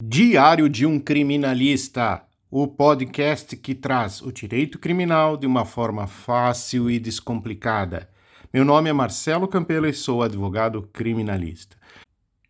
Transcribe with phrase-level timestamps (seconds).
[0.00, 6.88] Diário de um Criminalista, o podcast que traz o direito criminal de uma forma fácil
[6.88, 8.08] e descomplicada.
[8.54, 11.76] Meu nome é Marcelo Campelo e sou advogado criminalista.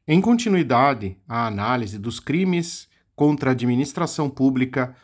[0.06, 4.94] Em continuidade à análise dos crimes contra a administração pública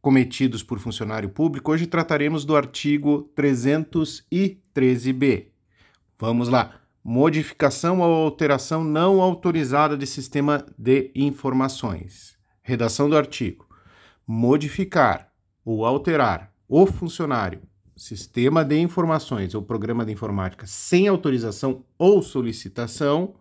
[0.00, 5.48] cometidos por funcionário público, hoje trataremos do artigo 313b.
[6.18, 12.36] Vamos lá modificação ou alteração não autorizada de sistema de informações.
[12.62, 13.66] Redação do artigo:
[14.26, 15.32] modificar
[15.64, 17.62] ou alterar o funcionário,
[17.96, 23.34] sistema de informações ou programa de informática sem autorização ou solicitação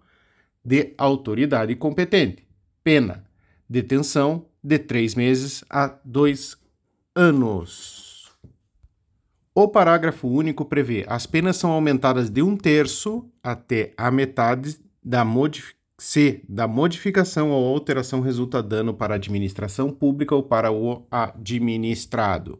[0.64, 2.48] de autoridade competente.
[2.84, 3.26] Pena:
[3.70, 6.58] detenção de três meses a dois
[7.16, 8.07] anos.
[9.60, 15.26] O parágrafo único prevê as penas são aumentadas de um terço até a metade da
[15.98, 22.60] se da modificação ou alteração resulta dano para a administração pública ou para o administrado.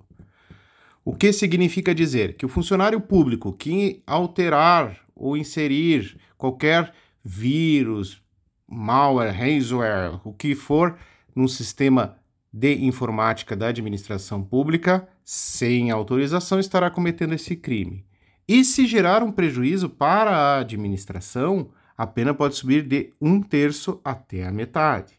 [1.06, 6.92] O que significa dizer que o funcionário público que alterar ou inserir qualquer
[7.24, 8.20] vírus,
[8.68, 10.98] malware, ransomware, o que for,
[11.36, 12.17] num sistema
[12.58, 18.04] de informática da administração pública, sem autorização, estará cometendo esse crime.
[18.48, 24.02] E se gerar um prejuízo para a administração, a pena pode subir de um terço
[24.04, 25.14] até a metade.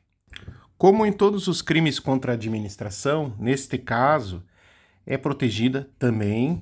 [0.77, 4.43] Como em todos os crimes contra a administração, neste caso,
[5.07, 6.61] é protegida também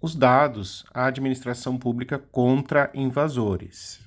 [0.00, 4.00] os dados à administração pública contra invasores.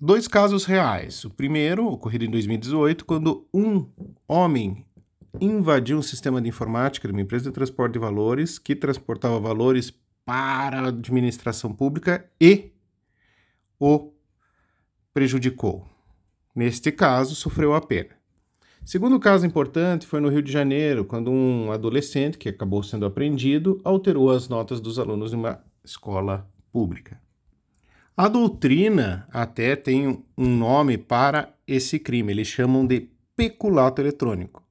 [0.00, 1.22] Dois casos reais.
[1.24, 3.86] O primeiro, ocorrido em 2018, quando um
[4.26, 4.86] homem
[5.40, 9.92] invadiu um sistema de informática de uma empresa de transporte de valores que transportava valores
[10.24, 12.70] para a administração pública e
[13.78, 14.12] o
[15.12, 15.86] prejudicou.
[16.54, 18.10] Neste caso, sofreu a pena.
[18.84, 23.80] Segundo caso importante foi no Rio de Janeiro, quando um adolescente que acabou sendo apreendido
[23.84, 27.20] alterou as notas dos alunos de uma escola pública.
[28.16, 34.61] A doutrina até tem um nome para esse crime, eles chamam de peculato eletrônico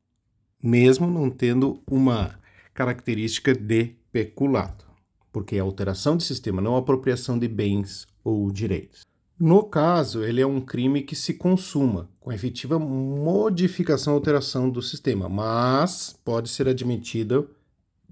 [0.62, 2.40] mesmo não tendo uma
[2.74, 4.86] característica de peculato,
[5.32, 9.06] porque é alteração de sistema, não apropriação de bens ou direitos.
[9.40, 14.82] No caso, ele é um crime que se consuma com efetiva modificação ou alteração do
[14.84, 17.48] sistema, mas pode ser admitida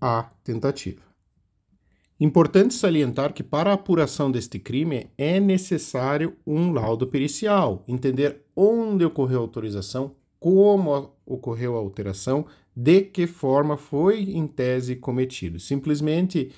[0.01, 1.01] a tentativa.
[2.19, 9.05] Importante salientar que para a apuração deste crime é necessário um laudo pericial, entender onde
[9.05, 12.45] ocorreu a autorização, como ocorreu a alteração,
[12.75, 15.59] de que forma foi em tese cometido.
[15.59, 16.51] Simplesmente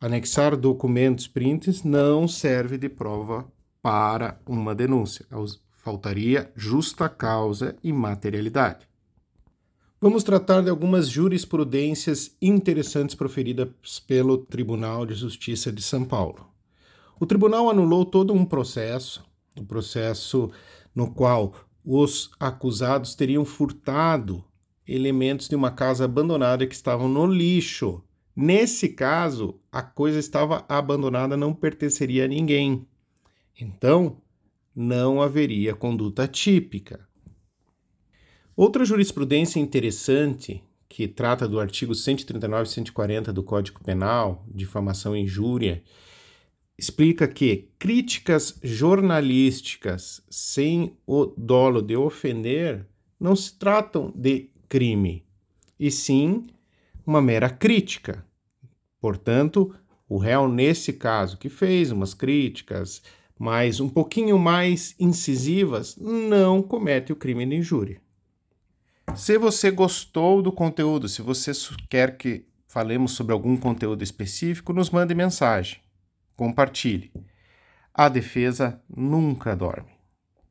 [0.00, 3.50] anexar documentos prints não serve de prova
[3.82, 5.26] para uma denúncia.
[5.72, 8.86] Faltaria justa causa e materialidade.
[10.00, 13.68] Vamos tratar de algumas jurisprudências interessantes proferidas
[14.06, 16.46] pelo Tribunal de Justiça de São Paulo.
[17.18, 19.24] O tribunal anulou todo um processo,
[19.56, 20.52] um processo
[20.94, 21.52] no qual
[21.90, 24.44] os acusados teriam furtado
[24.86, 28.04] elementos de uma casa abandonada que estavam no lixo.
[28.36, 32.86] Nesse caso, a coisa estava abandonada, não pertenceria a ninguém.
[33.58, 34.20] Então,
[34.76, 37.08] não haveria conduta típica.
[38.54, 45.20] Outra jurisprudência interessante, que trata do artigo 139 e 140 do Código Penal, difamação e
[45.20, 45.82] injúria,
[46.78, 52.86] explica que críticas jornalísticas sem o dolo de ofender
[53.18, 55.26] não se tratam de crime,
[55.78, 56.46] e sim
[57.04, 58.24] uma mera crítica.
[59.00, 59.74] Portanto,
[60.08, 63.02] o réu, nesse caso, que fez umas críticas,
[63.36, 68.00] mas um pouquinho mais incisivas, não comete o crime de injúria.
[69.16, 71.50] Se você gostou do conteúdo, se você
[71.88, 75.80] quer que falemos sobre algum conteúdo específico, nos mande mensagem
[76.38, 77.10] compartilhe.
[77.92, 79.97] A defesa nunca dorme.